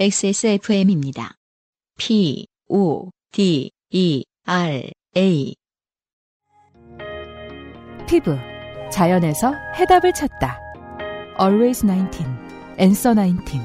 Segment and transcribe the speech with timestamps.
[0.00, 1.34] XSFM입니다.
[1.98, 5.54] P, O, D, E, R, A.
[8.08, 8.34] 피부,
[8.90, 10.58] 자연에서 해답을 찾다.
[11.38, 12.24] Always 19,
[12.80, 13.58] Answer 19.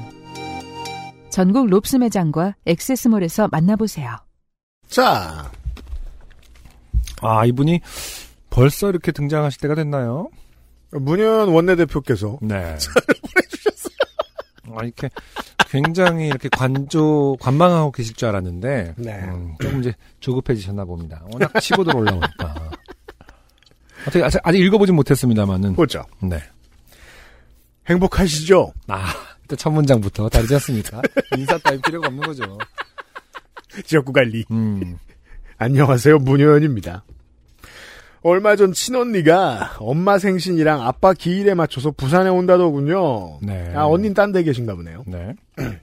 [1.30, 4.18] 전국 롭스 매장과 액세스몰에서 만나보세요.
[4.88, 5.50] 자,
[7.22, 7.80] 아, 이분이
[8.50, 10.28] 벌써 이렇게 등장하실 때가 됐나요?
[10.90, 12.76] 문현 원내대표께서 네.
[14.76, 15.08] 아, 이렇게
[15.68, 19.12] 굉장히 이렇게 관조, 관망하고 계실 줄 알았는데, 네.
[19.24, 21.22] 음, 조금 이제 조급해지셨나 봅니다.
[21.32, 22.70] 워낙 치고들 올라오니까.
[24.02, 25.74] 어떻게, 아직, 아직 읽어보진 못했습니다만은.
[25.74, 26.04] 보죠.
[26.20, 26.40] 네.
[27.88, 28.72] 행복하시죠?
[28.88, 29.12] 아,
[29.42, 31.02] 일단 첫 문장부터 다르지 않습니까?
[31.36, 32.58] 인사 따위 필요가 없는 거죠.
[33.84, 34.44] 지역구 관리.
[34.50, 34.98] 음,
[35.58, 37.04] 안녕하세요, 문효연입니다.
[38.26, 43.38] 얼마 전 친언니가 엄마 생신이랑 아빠 기일에 맞춰서 부산에 온다더군요.
[43.40, 43.72] 네.
[43.72, 45.04] 아, 언닌 딴 데 계신가 보네요.
[45.06, 45.32] 네.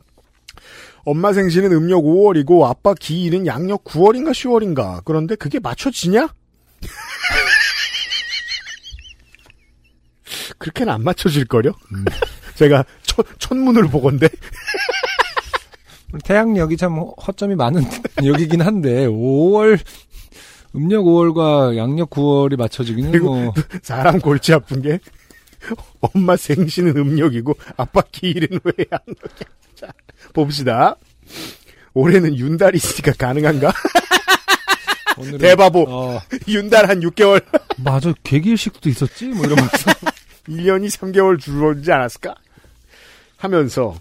[1.05, 5.05] 엄마 생신은 음력 5월이고 아빠 기일은 양력 9월인가 10월인가.
[5.05, 6.33] 그런데 그게 맞춰지냐?
[10.57, 11.71] 그렇게는 안 맞춰질걸요?
[11.93, 12.03] 음.
[12.55, 14.27] 제가 첫, 첫문을 보건데.
[16.25, 17.83] 태양력이 참 허점이 많은
[18.23, 19.79] 역이긴 한데, 5월,
[20.75, 24.99] 음력 5월과 양력 9월이 맞춰지기는 그리고 뭐, 사람 골치 아픈 게
[26.01, 29.49] 엄마 생신은 음력이고 아빠 기일은 왜 양력이야.
[29.75, 29.87] 자,
[30.33, 30.95] 봅시다.
[31.93, 33.71] 올해는 윤달이 있으니까 가능한가?
[35.17, 35.37] 오늘은.
[35.37, 35.85] 대바보.
[35.87, 37.43] 어, 윤달 한 6개월.
[37.77, 39.27] 맞아, 개기일식도 있었지?
[39.27, 39.91] 뭐 이러면서.
[40.47, 42.35] 1년이 3개월 줄어들지 않았을까?
[43.37, 43.95] 하면서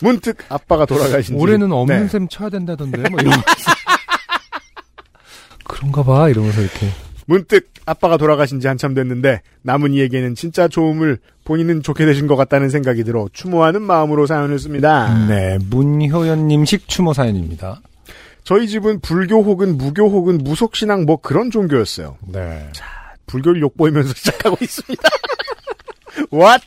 [0.00, 2.08] 문득 아빠가 돌아가신 지 올해는 없는 네.
[2.08, 3.42] 셈 쳐야 된다던데, 뭐 이러면서.
[5.68, 6.88] 그런가 봐, 이러면서 이렇게.
[7.26, 12.68] 문득 아빠가 돌아가신 지 한참 됐는데 남은 이에게는 진짜 좋음을 본인은 좋게 되신 것 같다는
[12.70, 15.26] 생각이 들어 추모하는 마음으로 사연을 씁니다.
[15.26, 17.80] 네, 문효연님식 추모 사연입니다.
[18.44, 22.16] 저희 집은 불교 혹은 무교 혹은 무속신앙 뭐 그런 종교였어요.
[22.28, 22.70] 네.
[23.26, 25.02] 불교를 욕보이면서 시작하고 있습니다.
[26.32, 26.64] What?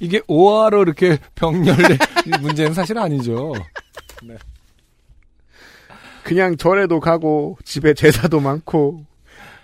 [0.00, 1.98] 이게 오화로 이렇게 병렬의
[2.40, 3.52] 문제는 사실 아니죠.
[6.26, 9.04] 그냥 절에도 가고 집에 제사도 많고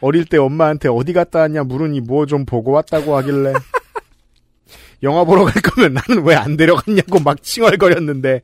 [0.00, 3.53] 어릴 때 엄마한테 어디 갔다 왔냐 물으니 뭐 좀 보고 왔다고 하길래
[5.03, 8.43] 영화 보러 갈 거면 나는 왜 안 데려갔냐고 막 칭얼거렸는데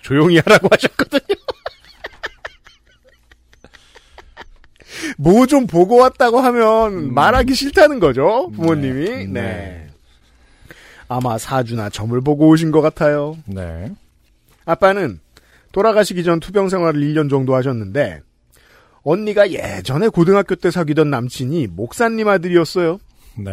[0.00, 1.20] 조용히 하라고 하셨거든요.
[5.18, 9.04] 뭐 좀 보고 왔다고 하면 말하기 싫다는 거죠 부모님이.
[9.04, 9.26] 네.
[9.26, 9.42] 네.
[9.42, 9.90] 네.
[11.08, 13.36] 아마 사주나 점을 보고 오신 것 같아요.
[13.44, 13.92] 네.
[14.64, 15.20] 아빠는
[15.78, 18.22] 돌아가시기 전 투병 생활을 1년 정도 하셨는데
[19.02, 22.98] 언니가 예전에 고등학교 때 사귀던 남친이 목사님 아들이었어요.
[23.36, 23.52] 네.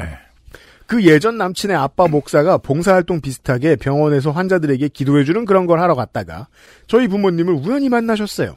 [0.87, 6.47] 그 예전 남친의 아빠 목사가 봉사활동 비슷하게 병원에서 환자들에게 기도해주는 그런 걸 하러 갔다가
[6.87, 8.55] 저희 부모님을 우연히 만나셨어요.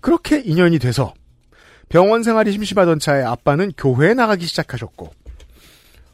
[0.00, 1.14] 그렇게 인연이 돼서
[1.88, 5.10] 병원 생활이 심심하던 차에 아빠는 교회에 나가기 시작하셨고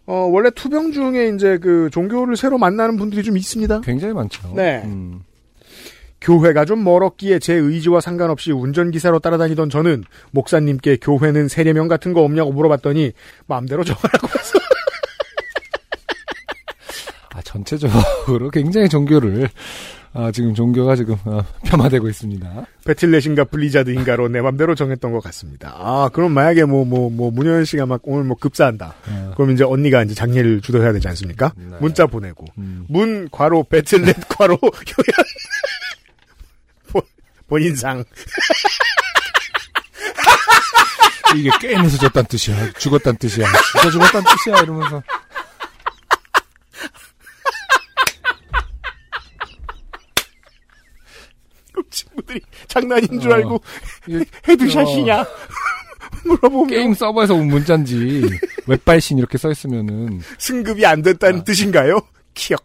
[0.07, 3.81] 어, 원래 투병 중에 이제 그 종교를 새로 만나는 분들이 좀 있습니다.
[3.81, 4.53] 굉장히 많죠.
[4.55, 4.83] 네.
[4.85, 5.23] 음,
[6.21, 12.53] 교회가 좀 멀었기에 제 의지와 상관없이 운전기사로 따라다니던 저는 목사님께 교회는 세례명 같은 거 없냐고
[12.53, 13.13] 물어봤더니
[13.47, 14.59] 마음대로 정하라고 해서
[17.35, 19.49] 아, 전체적으로 굉장히 종교를,
[20.13, 22.67] 아, 지금 종교가 지금, 어, 폄하되고 있습니다.
[22.85, 25.75] 배틀넷인가 블리자드인가로 내 맘대로 정했던 것 같습니다.
[25.77, 28.95] 아 그럼 만약에 뭐 뭐뭐 문현 씨가 막 오늘 뭐 급사한다.
[29.09, 31.53] 어, 그럼 이제 언니가 이제 장례를 주도해야 되지 않습니까?
[31.57, 31.77] 네.
[31.81, 34.71] 문자 보내고 음, 문 괄호 배틀넷 괄호 효연
[37.49, 38.05] 본- 본인상
[41.37, 42.73] 이게 게임에서 졌단 뜻이야.
[42.75, 43.47] 죽었단 뜻이야.
[43.73, 44.61] 진짜 죽었단 뜻이야.
[44.63, 45.03] 이러면서.
[51.91, 53.61] 친구들이 장난인 줄 어, 알고
[54.07, 55.25] 이게 헤드샷이냐
[56.25, 58.23] 물어보면 게임 서버에서 온 문자인지,
[58.67, 61.45] 웹발신 이렇게 써있으면은, 승급이 안 됐다는 아.
[61.45, 62.01] 뜻인가요?
[62.35, 62.65] 키역.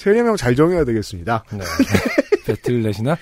[0.00, 1.44] 세례명 잘 정해야 되겠습니다.
[1.52, 1.58] 네.
[2.46, 3.18] 배틀넷이나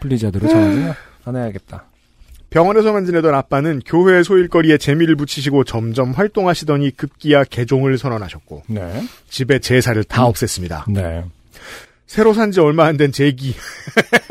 [0.00, 0.92] 블리자드로 정하지
[1.24, 1.86] 않아야겠다.
[2.50, 9.02] 병원에서만 지내던 아빠는 교회 소일거리에 재미를 붙이시고 점점 활동하시더니 급기야 개종을 선언하셨고 네.
[9.30, 10.32] 집에 제사를 다 음.
[10.32, 10.90] 없앴습니다.
[10.92, 11.24] 네.
[12.06, 13.54] 새로 산 지 얼마 안 된 제기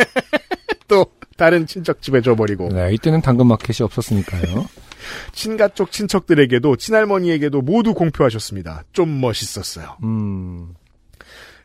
[0.87, 1.05] 또
[1.35, 2.93] 다른 친척 집에 줘버리고 네.
[2.93, 4.67] 이때는 당근마켓이 없었으니까요.
[5.33, 8.83] 친가 쪽 친척들에게도 친할머니에게도 모두 공표하셨습니다.
[8.93, 9.97] 좀 멋있었어요.
[10.03, 10.73] 음,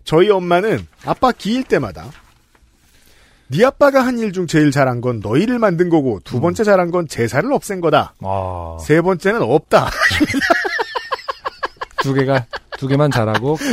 [0.04, 2.10] 저희 엄마는 아빠 기일 때마다
[3.48, 7.06] 네 아빠가 한 일 중 제일 잘한 건 너희를 만든 거고 두 번째 잘한 건
[7.06, 8.14] 제사를 없앤 거다.
[8.20, 9.90] 아, 세 번째는 없다.
[12.02, 12.46] 두 개가
[12.78, 13.58] 두 개만 잘하고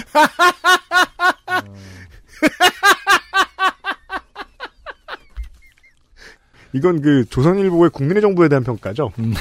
[6.74, 9.12] 이건 그 조선일보의 국민의 정부에 대한 평가죠.
[9.20, 9.34] 음.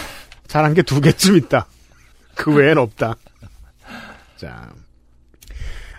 [0.47, 1.67] 잘한 게 두 개쯤 있다.
[2.35, 3.17] 그 외엔 없다.
[4.37, 4.71] 자.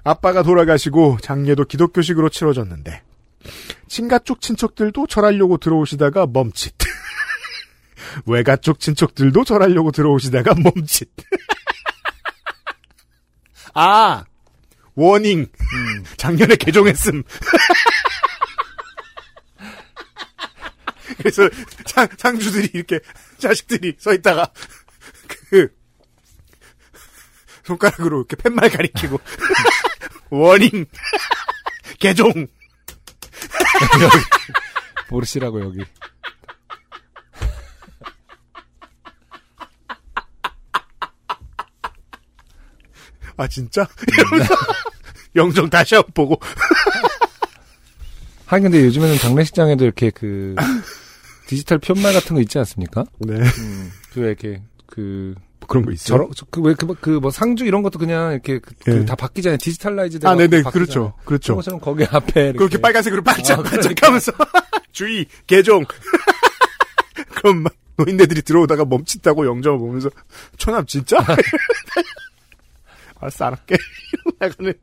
[0.04, 3.04] 아빠가 돌아가시고 장례도 기독교식으로 치러졌는데
[3.88, 6.74] 친가 쪽 친척들도 절하려고 들어오시다가 멈칫.
[8.26, 11.10] 외가 쪽 친척들도 절하려고 들어오시다가 멈칫.
[13.74, 14.24] 아
[14.96, 15.48] 워닝.
[16.18, 17.24] 작년에 개종했음.
[21.18, 21.50] 그래서
[21.86, 23.00] 상, 상주들이 이렇게
[23.38, 24.52] 자식들이 서 있다가
[25.50, 25.70] 그
[27.64, 29.20] 손가락으로 이렇게 팻말 가리키고
[30.30, 30.86] 워닝
[32.00, 32.32] 개종.
[35.10, 35.84] 모르시라고 여기.
[43.38, 43.88] 아 진짜?
[45.36, 46.40] 영정 다시 한번 보고.
[48.48, 50.56] 하긴 근데 요즘에는 장례식장에도 이렇게 그
[51.48, 53.06] 디지털 편말 같은 거 있지 않습니까?
[53.20, 53.36] 네.
[53.36, 55.36] 음, 그 이렇게 그
[55.70, 56.18] 그런 거 있어요.
[56.18, 59.00] 저러 그왜그 뭐 상주 이런 것도 그냥 이렇게 그, 예.
[59.00, 59.60] 그다 바뀌잖아요.
[59.60, 60.64] 디지털라이즈 아 네네.
[60.64, 61.14] 그렇죠.
[61.24, 61.56] 그렇죠.
[61.56, 62.58] 것처럼 거기 앞에 이렇게.
[62.58, 64.32] 그렇게 빨간색으로 반짝 아, 반짝하면서.
[64.92, 65.86] 주의 개종.
[67.36, 70.10] 그럼 막 노인네들이 들어오다가 멈칫다고 영정을 보면서
[70.58, 71.18] 초남 진짜?
[73.22, 73.76] 알았어 알았게.
[74.40, 74.74] 나가는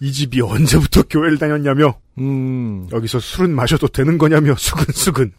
[0.00, 1.98] 이 집이 언제부터 교회를 다녔냐며?
[2.18, 2.88] 음.
[2.92, 4.54] 여기서 술은 마셔도 되는 거냐며?
[4.56, 5.32] 수근수근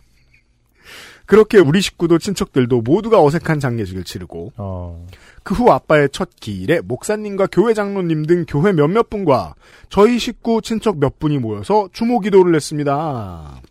[1.27, 5.05] 그렇게 우리 식구도 친척들도 모두가 어색한 장례식을 치르고 어.
[5.43, 9.55] 그 후 아빠의 첫 기일에 목사님과 교회 장로님 등 교회 몇몇 분과
[9.89, 13.61] 저희 식구 친척 몇 분이 모여서 추모 기도를 했습니다.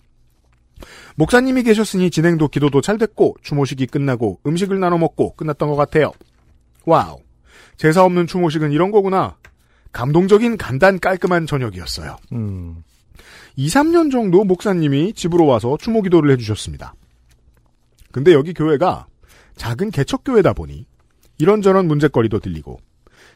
[1.17, 6.13] 목사님이 계셨으니 진행도 기도도 잘 됐고 추모식이 끝나고 음식을 나눠 먹고 끝났던 것 같아요.
[6.87, 7.19] Wow.
[7.77, 9.37] 제사 없는 추모식은 이런 거구나.
[9.93, 12.17] 감동적인 간단 깔끔한 저녁이었어요.
[12.33, 12.83] 음
[13.57, 16.95] 2, 3년 정도 목사님이 집으로 와서 추모 기도를 해주셨습니다.
[18.17, 19.09] 근데 여기 교회가
[19.57, 20.87] 작은 개척교회다 보니
[21.37, 22.81] 이런저런 문제거리도 들리고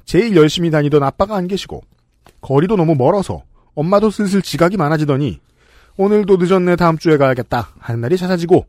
[0.07, 1.83] 제일 열심히 다니던 아빠가 안 계시고
[2.41, 3.43] 거리도 너무 멀어서
[3.75, 5.39] 엄마도 슬슬 지각이 많아지더니
[5.99, 8.65] 오늘도 늦었네 다음 주에 가야겠다 하는 날이 잦아지고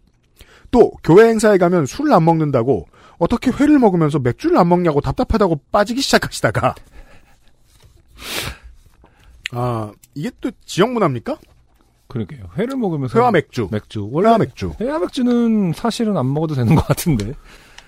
[0.69, 6.01] 또 교회 행사에 가면 술을 안 먹는다고 어떻게 회를 먹으면서 맥주를 안 먹냐고 답답하다고 빠지기
[6.01, 6.75] 시작하시다가
[9.53, 11.37] 아 이게 또 지역 문화입니까?
[12.11, 12.43] 그러게요.
[12.57, 16.85] 회를 먹으면서 회와 맥주 맥주 원래 회와 맥주 회와 맥주는 사실은 안 먹어도 되는 것
[16.85, 17.33] 같은데.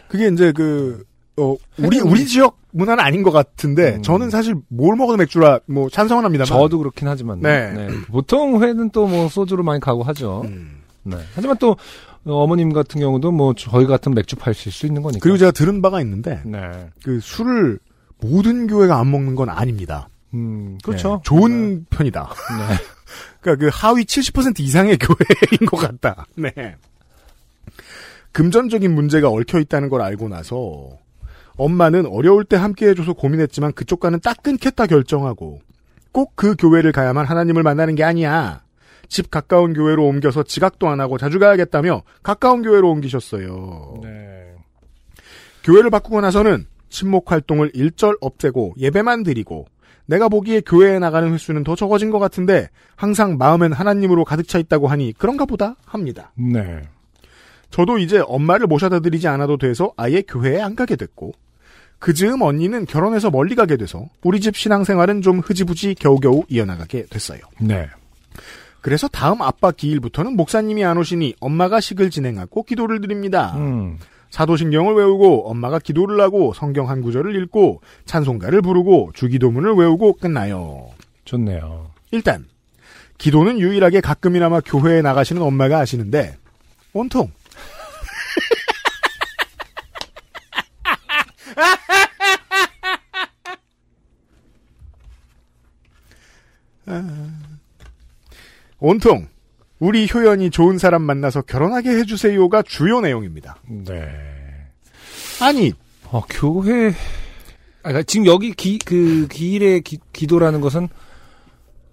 [0.08, 1.04] 그게 이제 그,
[1.38, 4.02] 어, 우리, 우리 지역 문화는 아닌 것 같은데, 음.
[4.04, 6.46] 저는 사실 뭘 먹어도 맥주라, 뭐, 찬성은 합니다만.
[6.46, 7.88] 저도 그렇긴 하지만 네.
[8.12, 10.44] 보통 회는 또 뭐 소주로 많이 가고 하죠.
[10.46, 10.82] 음.
[11.04, 11.18] 네.
[11.36, 11.76] 하지만 또
[12.26, 15.20] 어머님 같은 경우도 뭐 저희 같은 맥주 파실 수 있는 거니까.
[15.22, 16.60] 그리고 제가 들은 바가 있는데, 네.
[17.04, 17.80] 그 술을
[18.22, 20.08] 모든 교회가 안 먹는 건 아닙니다.
[20.34, 21.16] 음, 그렇죠.
[21.16, 22.30] 네, 좋은 편이다.
[23.14, 23.38] 네.
[23.42, 26.26] 그러니까 그 하위 70% 이상의 교회인 것 같다.
[26.36, 26.76] 네.
[28.32, 30.90] 금전적인 문제가 얽혀 있다는 걸 알고 나서
[31.56, 35.62] 엄마는 어려울 때 함께 해줘서 고민했지만 그쪽과는 딱 끊겠다 결정하고
[36.12, 38.64] 꼭 그 교회를 가야만 하나님을 만나는 게 아니야.
[39.08, 44.00] 집 가까운 교회로 옮겨서 지각도 안 하고 자주 가야겠다며 가까운 교회로 옮기셨어요.
[44.04, 44.54] 네.
[45.64, 49.68] 교회를 바꾸고 나서는 친목 활동을 일절 없애고 예배만 드리고
[50.06, 54.88] 내가 보기에 교회에 나가는 횟수는 더 적어진 것 같은데 항상 마음엔 하나님으로 가득 차 있다고
[54.88, 56.32] 하니 그런가 보다 합니다.
[56.36, 56.82] 네.
[57.70, 61.32] 저도 이제 엄마를 모셔다 드리지 않아도 돼서 아예 교회에 안 가게 됐고
[61.98, 67.40] 그 즈음 언니는 결혼해서 멀리 가게 돼서 우리 집 신앙생활은 좀 흐지부지 겨우겨우 이어나가게 됐어요.
[67.60, 67.88] 네.
[68.82, 73.54] 그래서 다음 아빠 기일부터는 목사님이 안 오시니 엄마가 식을 진행하고 기도를 드립니다.
[73.56, 73.98] 음.
[74.34, 80.90] 사도신경을 외우고 엄마가 기도를 하고 성경 한 구절을 읽고 찬송가를 부르고 주기도문을 외우고 끝나요.
[81.24, 81.92] 좋네요.
[82.10, 82.48] 일단
[83.20, 86.36] 기도는 유일하게 가끔이나마 교회에 나가시는 엄마가 하시는데
[86.94, 87.32] 온통
[96.88, 97.30] 아,
[98.80, 99.28] 온통
[99.80, 103.58] 우리 효연이 좋은 사람 만나서 결혼하게 해주세요가 주요 내용입니다.
[103.68, 104.08] 네.
[105.42, 105.74] 아니
[106.12, 106.90] 어, 교회.
[106.90, 110.88] 아, 그러니까 지금 여기 기, 그, 기일의 기, 기도라는 것은,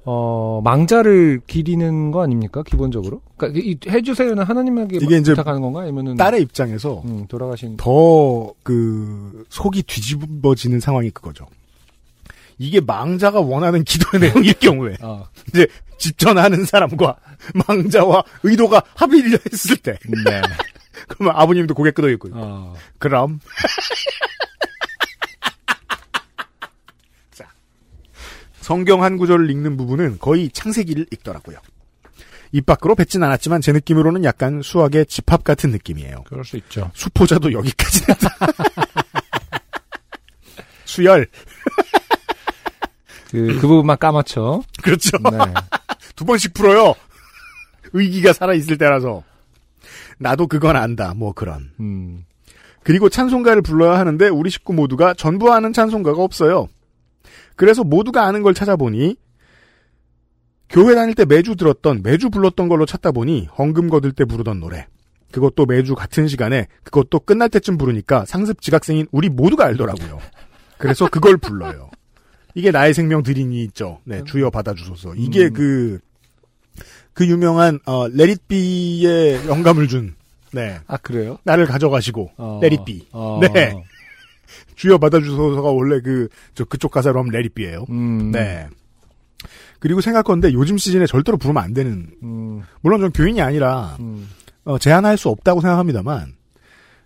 [0.04, 2.62] 어, 망자를 기리는 거 아닙니까?
[2.62, 3.22] 기본적으로?
[3.36, 5.80] 그러니까 이, 해주세요는 하나님에게 이게 이제 부탁하는 건가?
[5.80, 6.16] 아니면은.
[6.16, 7.76] 딸의 입장에서 음, 돌아가신.
[7.76, 11.46] 더 그 속이 뒤집어지는 상황이 그거죠.
[12.60, 15.26] 이게 망자가 원하는 기도의 내용일 경우에 어.
[15.48, 17.16] 이제 집전하는 사람과
[17.66, 20.42] 망자와 의도가 합의를 했을 때 네.
[21.08, 22.34] 그러면 아버님도 고개 끄덕이고요.
[22.36, 22.74] 어.
[22.98, 23.40] 그럼
[27.30, 27.50] 자
[28.60, 31.56] 성경 한 구절을 읽는 부분은 거의 창세기를 읽더라고요.
[32.52, 36.24] 입 밖으로 뱉진 않았지만 제 느낌으로는 약간 수학의 집합 같은 느낌이에요.
[36.26, 36.90] 그럴 수 있죠.
[36.94, 38.04] 수포자도 여기까지.
[40.84, 41.26] 수열
[43.30, 44.62] 그, 그 부분만 까맣죠.
[44.82, 45.16] 그렇죠.
[45.18, 45.38] 네.
[46.16, 46.94] 두 번씩 풀어요.
[47.92, 49.22] 의기가 살아있을 때라서.
[50.18, 51.14] 나도 그건 안다.
[51.14, 51.70] 뭐 그런.
[51.80, 52.24] 음.
[52.82, 56.68] 그리고 찬송가를 불러야 하는데 우리 식구 모두가 전부 아는 찬송가가 없어요.
[57.56, 59.16] 그래서 모두가 아는 걸 찾아보니
[60.68, 64.86] 교회 다닐 때 매주 들었던 매주 불렀던 걸로 찾다 보니 헌금 거둘 때 부르던 노래.
[65.32, 70.18] 그것도 매주 같은 시간에 그것도 끝날 때쯤 부르니까 상습 지각생인 우리 모두가 알더라고요.
[70.78, 71.90] 그래서 그걸 불러요.
[72.54, 74.00] 이게 나의 생명 드리니 있죠.
[74.04, 75.14] 네, 주여 받아주소서.
[75.16, 75.52] 이게 음.
[75.52, 75.98] 그,
[77.12, 80.14] 그 유명한, 어, 레릿비의 영감을 준,
[80.52, 81.38] 네, 아, 그래요?
[81.44, 82.58] 나를 가져가시고, 어.
[82.62, 83.08] 레릿비.
[83.12, 83.40] 어.
[83.40, 83.74] 네.
[84.74, 88.32] 주여 받아주소서가 원래 그, 저, 그쪽 가사로 하면 레릿비예요 음.
[88.32, 88.66] 네.
[89.78, 92.62] 그리고 생각건데 요즘 시즌에 절대로 부르면 안 되는, 음.
[92.80, 94.28] 물론 전 교인이 아니라, 음.
[94.64, 96.34] 어, 제한할 수 없다고 생각합니다만,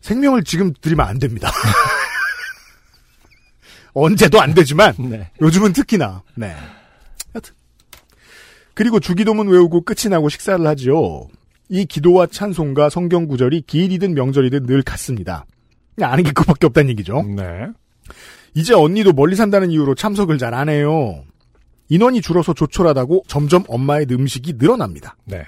[0.00, 1.50] 생명을 지금 드리면 안 됩니다.
[3.94, 5.30] 언제도 안 되지만, 네.
[5.40, 6.22] 요즘은 특히나.
[6.34, 6.54] 네.
[7.32, 7.54] 하여튼.
[8.74, 11.28] 그리고 주기도문 외우고 끝이 나고 식사를 하지요.
[11.68, 15.46] 이 기도와 찬송가 성경 구절이 기일이든 명절이든 늘 같습니다.
[16.00, 17.22] 아는 게 그밖에 없다는 얘기죠.
[17.22, 17.66] 네.
[18.54, 21.24] 이제 언니도 멀리 산다는 이유로 참석을 잘 안 해요.
[21.88, 25.16] 인원이 줄어서 조촐하다고 점점 엄마의 음식이 늘어납니다.
[25.24, 25.44] 네.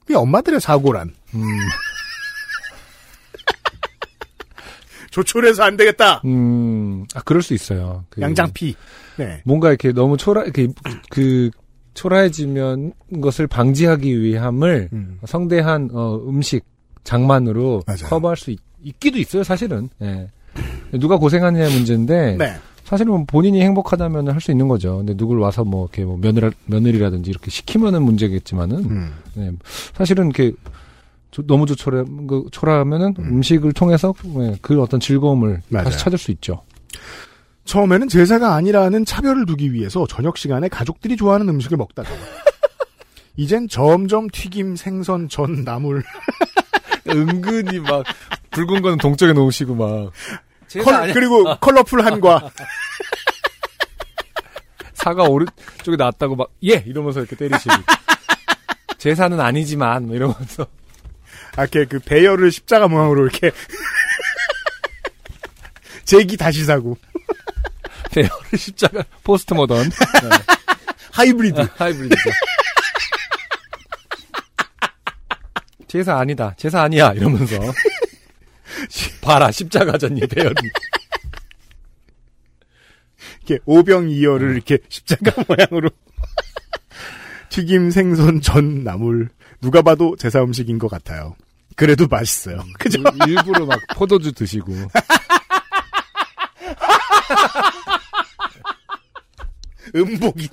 [0.00, 1.14] 그게 엄마들의 사고란.
[1.34, 1.42] 음.
[5.12, 6.22] 조촐해서 안 되겠다.
[6.24, 7.04] 음.
[7.14, 8.04] 아, 그럴 수 있어요.
[8.10, 8.74] 그 양장피.
[9.18, 9.42] 네.
[9.44, 10.68] 뭔가 이렇게 너무 초라, 이렇게,
[11.10, 11.50] 그,
[11.94, 15.18] 초라해지면 것을 방지하기 위함을 음.
[15.26, 16.64] 성대한, 어, 음식,
[17.04, 18.04] 장만으로 맞아요.
[18.08, 18.58] 커버할 수 있,
[18.98, 19.88] 기도 있어요, 사실은.
[20.00, 20.28] 예.
[20.92, 22.36] 누가 고생하느냐의 문제인데.
[22.38, 22.54] 네.
[22.84, 24.98] 사실은 뭐 본인이 행복하다면 할 수 있는 거죠.
[24.98, 29.12] 근데 누굴 와서 뭐 이렇게 뭐 며느리, 며느리라든지 이렇게 시키면은 문제겠지만은 음.
[29.34, 29.50] 네,
[29.94, 30.56] 사실은 이렇게 조-
[31.46, 33.24] 너무 조촐해 그 초라하면은 음.
[33.38, 33.42] 음.
[33.42, 35.84] 식을 통해서 네, 그 어떤 즐거움을 맞아요.
[35.84, 36.62] 다시 찾을 수 있죠.
[37.64, 42.10] 처음에는 제사가 아니라는 차별을 두기 위해서 저녁 시간에 가족들이 좋아하는 음식을 먹다가
[43.36, 46.02] 이젠 점점 튀김, 생선, 전, 나물
[47.08, 48.04] 은근히 막
[48.50, 50.10] 붉은 거는 동쪽에 놓으시고 막
[50.84, 52.50] 컬, 그리고 컬러풀 한과
[54.94, 57.74] 사과 오른쪽에 놨다고 막 예 이러면서 이렇게 때리시고
[58.98, 60.66] 제사는 아니지만 뭐 이러면서
[61.56, 63.50] 이렇게 그 배열을 십자가 모양으로 이렇게
[66.04, 66.96] 제기 다시 사고
[68.12, 69.90] 배열을 십자가 post modern
[71.12, 72.30] hybrid hybrid죠.
[75.92, 76.54] 제사 아니다.
[76.56, 77.12] 제사 아니야.
[77.12, 77.58] 이러면서.
[79.20, 79.50] 봐라.
[79.50, 80.54] 십자가잖니, 배열은.
[83.44, 85.90] 이렇게 오병이어를 이렇게 십자가 모양으로
[87.52, 89.28] 튀김, 생선, 전, 나물
[89.60, 91.36] 누가 봐도 제사 음식인 것 같아요.
[91.76, 92.64] 그래도 맛있어요.
[92.78, 93.02] 그죠?
[93.28, 94.72] 일부러 막 포도주 드시고.
[99.94, 100.48] 음복이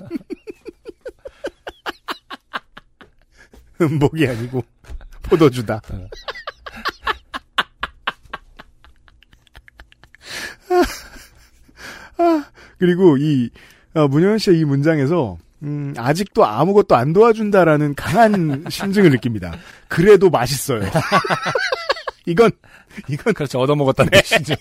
[3.80, 4.62] 음복이 아니고
[5.22, 5.80] 포도주다.
[12.18, 12.44] 아,
[12.78, 13.48] 그리고 이
[13.94, 19.56] 어, 문현 씨의 이 문장에서 음, 아직도 아무것도 안 도와준다라는 강한 심증을 느낍니다.
[19.88, 20.82] 그래도 맛있어요.
[22.26, 22.50] 이건
[23.08, 23.60] 이건 그렇죠.
[23.60, 24.54] 얻어먹었다는 뜻이죠.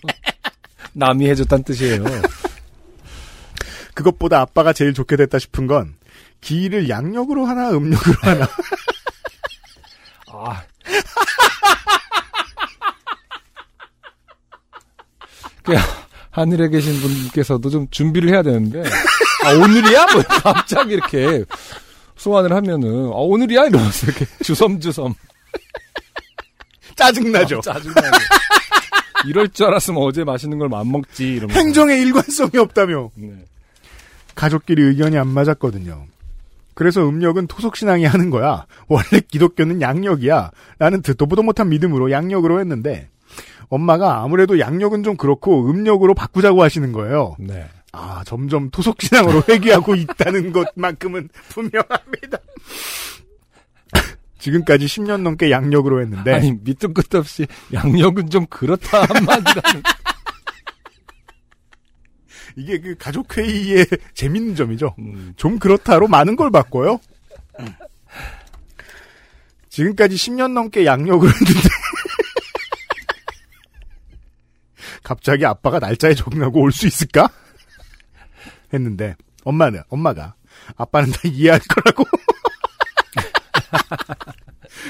[0.93, 2.03] 남이 해줬다는 뜻이에요.
[3.93, 5.95] 그것보다 아빠가 제일 좋게 됐다 싶은 건
[6.41, 8.47] 기를 양력으로 하나 음력으로 하나
[10.31, 10.63] 아.
[15.63, 15.75] 그
[16.31, 18.83] 하늘에 계신 분께서도 좀 준비를 해야 되는데
[19.45, 20.05] 아 오늘이야?
[20.13, 21.43] 뭐 갑자기 이렇게
[22.17, 23.65] 소환을 하면은 아 오늘이야?
[23.65, 25.13] 이러면서 이렇게 주섬주섬
[26.95, 27.59] 짜증나죠.
[27.59, 28.07] 아, 짜증나게
[29.27, 33.31] 이럴 줄 알았으면 어제 맛있는 걸 안 먹지 이러면서 행정에 일관성이 없다며 네.
[34.35, 36.05] 가족끼리 의견이 안 맞았거든요.
[36.73, 38.65] 그래서 음력은 토속신앙이 하는 거야.
[38.87, 40.51] 원래 기독교는 양력이야.
[40.77, 43.09] 나는 듣도 보도 못한 믿음으로 양력으로 했는데
[43.69, 47.35] 엄마가 아무래도 양력은 좀 그렇고 음력으로 바꾸자고 하시는 거예요.
[47.39, 47.67] 네.
[47.91, 52.37] 아 점점 토속신앙으로 회귀하고 있다는 것만큼은 분명합니다.
[54.39, 59.83] 지금까지 10년 넘게 양력으로 했는데 아니 밑도 끝도 없이 양력은 좀 그렇다 한마디라는
[62.55, 64.95] 이게 그 가족회의의 재밌는 점이죠.
[64.99, 65.33] 음.
[65.35, 66.99] 좀 그렇다로 많은 걸 바꿔요.
[69.69, 71.69] 지금까지 10년 넘게 양력을 했는데
[75.03, 77.29] 갑자기 아빠가 날짜에 적응하고 올 수 있을까?
[78.73, 80.35] 했는데 엄마는 엄마가
[80.77, 82.03] 아빠는 다 이해할 거라고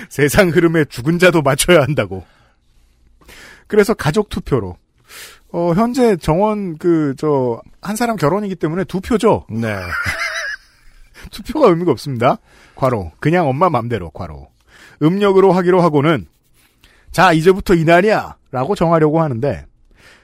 [0.09, 2.25] 세상 흐름에 죽은 자도 맞춰야 한다고.
[3.67, 4.77] 그래서 가족 투표로
[5.51, 9.45] 어 현재 정원 그 저 한 사람 결혼이기 때문에 두 표죠.
[9.50, 9.75] 네.
[11.31, 12.38] 투표가 의미가 없습니다.
[12.75, 13.12] 과로.
[13.19, 14.48] 그냥 엄마 맘대로 과로.
[15.01, 16.27] 음력으로 하기로 하고는
[17.12, 19.65] 자 이제부터 이날이야 라고 정하려고 하는데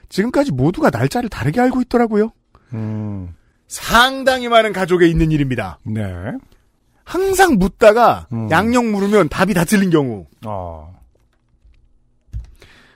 [0.08, 2.30] 지금까지 모두가 날짜를 다르게 알고 있더라고요.
[2.74, 3.34] 음.
[3.68, 5.78] 상당히 많은 가족에 있는 일입니다.
[5.84, 6.02] 네.
[7.04, 8.48] 항상 묻다가 음.
[8.50, 10.26] 양력 물으면 답이 다 틀린 경우.
[10.44, 10.94] 어.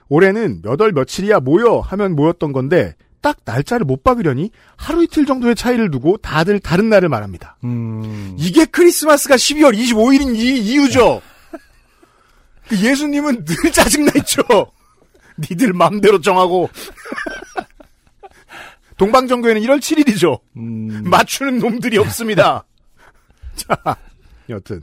[0.09, 5.55] 올해는 몇 월 며칠이야 모여 하면 모였던 건데 딱 날짜를 못 박으려니 하루 이틀 정도의
[5.55, 7.57] 차이를 두고 다들 다른 날을 말합니다.
[7.65, 8.35] 음.
[8.39, 11.21] 이게 크리스마스가 12월 25일인 이 이유죠.
[12.69, 14.43] 그 예수님은 늘 짜증나 있죠.
[15.39, 16.69] 니들 맘대로 정하고.
[19.01, 20.41] 동방정교회는 1월 7일이죠.
[20.59, 21.05] 음.
[21.09, 22.67] 맞추는 놈들이 없습니다.
[23.57, 23.97] 자,
[24.51, 24.83] 여튼.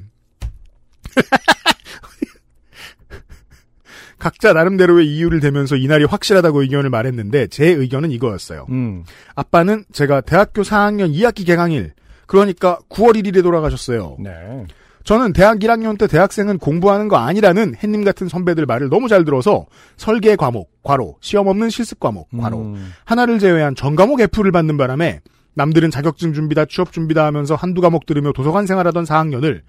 [4.18, 8.66] 각자 나름대로의 이유를 대면서 이날이 확실하다고 의견을 말했는데 제 의견은 이거였어요.
[8.72, 9.04] 음.
[9.36, 11.94] 아빠는 제가 대학교 4학년 2학기 개강일,
[12.26, 14.18] 그러니까 9월 1일에 돌아가셨어요.
[14.20, 14.66] 네.
[15.08, 19.66] 저는 대학 1학년 때 대학생은 공부하는 거 아니라는 햇님 같은 선배들 말을 너무 잘 들어서
[19.96, 22.92] 설계 과목, 과로, 시험 없는 실습 과목, 과로, 음.
[23.06, 25.22] 하나를 제외한 전 과목 F를 받는 바람에
[25.54, 29.62] 남들은 자격증 준비다, 취업 준비다 하면서 한두 과목 들으며 도서관 생활하던 4학년을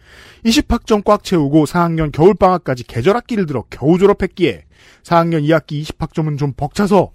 [0.44, 4.64] 20학점 꽉 채우고 4학년 겨울방학까지 계절학기를 들어 겨우 졸업했기에
[5.04, 7.12] 4학년 2학기 20학점은 좀 벅차서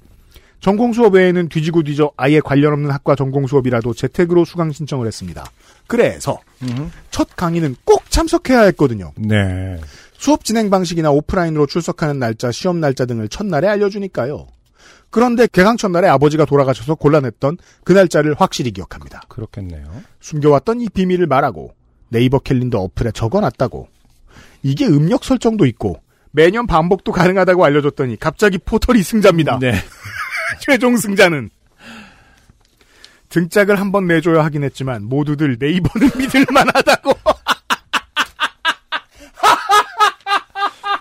[0.61, 5.43] 전공 수업 외에는 뒤지고 뒤져 아예 관련 없는 학과 전공 수업이라도 재택으로 수강 신청을 했습니다.
[5.87, 6.89] 그래서 음.
[7.11, 9.11] 첫 강의는 꼭 참석해야 했거든요.
[9.17, 9.79] 네.
[10.13, 14.47] 수업 진행 방식이나 오프라인으로 출석하는 날짜, 시험 날짜 등을 첫날에 알려주니까요.
[15.09, 19.21] 그런데 개강 첫날에 아버지가 돌아가셔서 곤란했던 그 날짜를 확실히 기억합니다.
[19.29, 19.83] 그렇겠네요.
[20.21, 21.73] 숨겨왔던 이 비밀을 말하고
[22.09, 23.87] 네이버 캘린더 어플에 적어놨다고.
[24.61, 25.99] 이게 음력 설정도 있고
[26.31, 29.57] 매년 반복도 가능하다고 알려줬더니 갑자기 포털이 승자입니다.
[29.59, 29.73] 네.
[30.61, 31.49] 최종 승자는
[33.29, 37.13] 등짝을 한번 내줘야 하긴 했지만 모두들 네이버는 믿을 만하다고.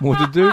[0.02, 0.52] 모두들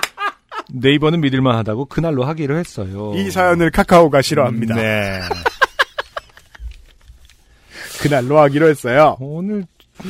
[0.71, 3.13] 네이버는 믿을만 하다고 그날로 하기로 했어요.
[3.15, 4.75] 이 사연을 카카오가 싫어합니다.
[4.75, 5.19] 네.
[8.01, 9.17] 그날로 하기로 했어요.
[9.19, 9.65] 오늘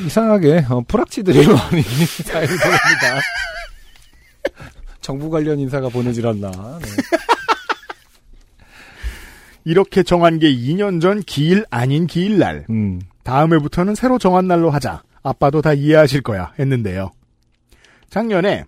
[0.06, 3.22] 이상하게 어, 프락치들이 많이 사연을 보냅니다.
[5.02, 6.52] 정부 관련 인사가 보내질 않나.
[6.52, 6.88] 네.
[9.66, 12.66] 이렇게 정한 게 2년 전 기일 아닌 기일 날.
[12.70, 13.02] 음.
[13.24, 15.02] 다음 해부터는 새로 정한 날로 하자.
[15.24, 16.54] 아빠도 다 이해하실 거야.
[16.60, 17.12] 했는데요.
[18.10, 18.66] 작년에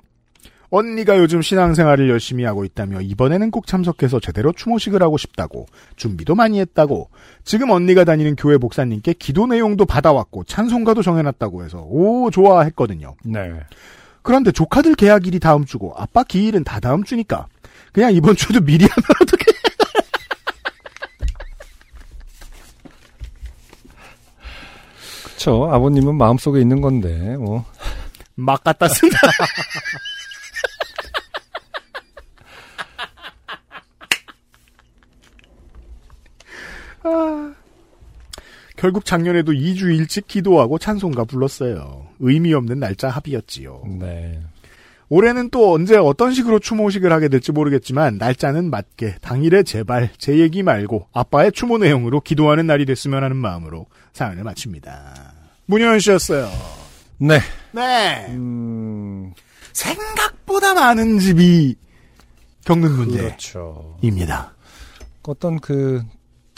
[0.71, 6.59] 언니가 요즘 신앙생활을 열심히 하고 있다며 이번에는 꼭 참석해서 제대로 추모식을 하고 싶다고 준비도 많이
[6.59, 7.09] 했다고
[7.43, 13.15] 지금 언니가 다니는 교회 목사님께 기도 내용도 받아왔고 찬송가도 정해놨다고 해서 오 좋아 했거든요.
[13.23, 13.51] 네.
[14.23, 17.47] 그런데 조카들 계약일이 다음 주고 아빠 기일은 다 다음 주니까
[17.91, 19.51] 그냥 이번 주도 미리 하면 어떡해.
[25.41, 25.67] 그쵸.
[25.71, 27.65] 아버님은 마음속에 있는 건데, 뭐.
[28.35, 29.17] 막 갖다 쓴다.
[37.03, 37.53] 아,
[38.77, 42.07] 결국 작년에도 2주 일찍 기도하고 찬송가 불렀어요.
[42.19, 43.83] 의미 없는 날짜 합의였지요.
[43.99, 44.41] 네.
[45.09, 50.63] 올해는 또 언제 어떤 식으로 추모식을 하게 될지 모르겠지만 날짜는 맞게 당일에 제발 제 얘기
[50.63, 55.33] 말고 아빠의 추모 내용으로 기도하는 날이 됐으면 하는 마음으로 사연을 마칩니다.
[55.65, 56.49] 문현 씨였어요.
[57.17, 57.39] 네.
[57.73, 58.25] 네.
[58.29, 59.33] 음,
[59.73, 61.75] 생각보다 많은 집이
[62.63, 63.97] 겪는 그렇죠.
[64.01, 64.53] 문제입니다.
[65.23, 66.03] 어떤 그,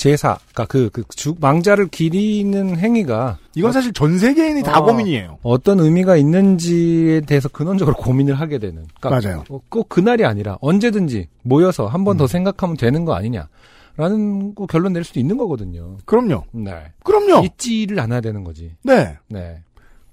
[0.04, 4.84] 제사, 그니까 그, 그, 주, 망자를 기리는 행위가 이건 사실 전 세계인이 다 어.
[4.84, 5.38] 고민이에요.
[5.44, 8.86] 어떤 의미가 있는지에 대해서 근원적으로 고민을 하게 되는.
[9.00, 9.46] 그러니까 맞아요.
[9.48, 12.28] 어, 꼭 그날이 아니라 언제든지 모여서 한 번더 음.
[12.28, 13.48] 생각하면 되는 거 아니냐.
[13.96, 15.96] 라는 거 결론 낼 수도 있는 거거든요.
[16.04, 16.44] 그럼요.
[16.52, 16.92] 네.
[17.06, 17.46] 그럼요.
[17.46, 18.76] 잊지를 않아야 되는 거지.
[18.84, 19.18] 네.
[19.30, 19.62] 네.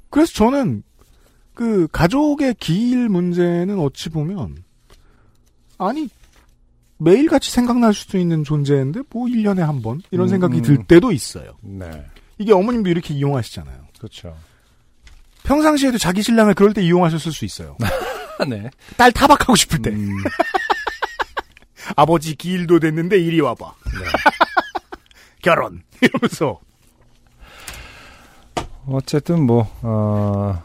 [0.09, 0.85] 그래서 저는
[1.53, 4.55] 그 가족의 기일 문제는 어찌 보면
[5.79, 6.09] 아니
[7.01, 10.63] 매일같이 생각날 수도 있는 존재인데 뭐 1년에 한 번 이런 음, 생각이 음.
[10.63, 11.57] 들 때도 있어요.
[11.63, 11.89] 네.
[12.39, 13.77] 이게 어머님도 이렇게 이용하시잖아요.
[13.99, 14.37] 그렇죠.
[15.43, 17.77] 평상시에도 자기 신랑을 그럴 때 이용하셨을 수 있어요.
[18.49, 18.71] 네.
[18.97, 19.91] 딸 타박하고 싶을 때.
[19.91, 20.09] 음,
[21.97, 23.75] 아버지 기일도 됐는데 이리 와봐.
[23.87, 24.05] 네.
[25.43, 26.61] 결혼 이러면서
[28.87, 30.63] 어쨌든 뭐 어,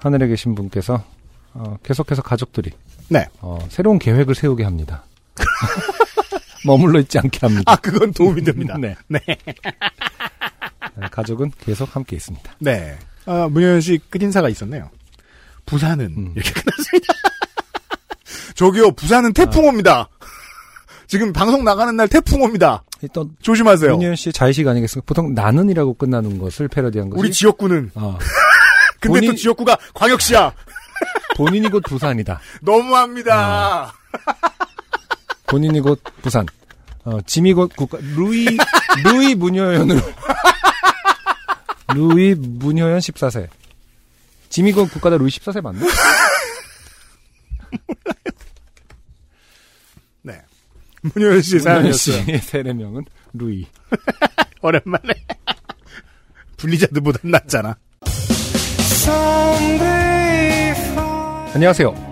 [0.00, 1.04] 하늘에 계신 분께서
[1.52, 2.70] 어, 계속해서 가족들이
[3.08, 3.26] 네.
[3.40, 5.04] 어, 새로운 계획을 세우게 합니다.
[6.64, 7.64] 머물러 있지 않게 합니다.
[7.66, 8.76] 아 그건 도움이 됩니다.
[8.78, 8.94] 네.
[9.08, 9.20] 네.
[10.94, 12.52] 네, 가족은 계속 함께 있습니다.
[12.60, 12.98] 네.
[13.26, 14.90] 아, 문현 씨 끝인사가 있었네요.
[15.66, 16.32] 부산은 음.
[16.36, 17.14] 이렇게 끝났습니다.
[18.54, 20.08] 저기요, 부산은 태풍 옵니다.
[21.06, 22.82] 지금 방송 나가는 날 태풍 옵니다.
[23.00, 23.92] 일단 조심하세요.
[23.94, 25.04] 윤희연 씨 자의식 아니겠습니까?
[25.06, 27.20] 보통 나는이라고 끝나는 것을 패러디한 거지.
[27.20, 28.18] 우리 지역구는 어,
[29.00, 30.52] 근데 또 본인- 지역구가 광역시야.
[31.36, 32.40] 본인이 곧 부산이다.
[32.60, 33.92] 너무합니다.
[35.52, 36.46] 본인이 곧 부산.
[37.04, 38.46] 어, 짐이 곧 국가 루이
[39.04, 40.00] 루이 문효연으로
[41.94, 43.50] 루이 문효연 14세.
[44.48, 45.86] 짐이 곧 국가다 루이 14세 맞나?
[50.22, 50.40] 네.
[51.02, 52.24] 문현 씨 문효연 사연이었어요.
[52.24, 53.66] 씨의 세례명은 루이.
[54.62, 55.12] 오랜만에.
[56.56, 57.76] 블리자드보단 낫잖아.
[61.52, 62.11] 안녕하세요.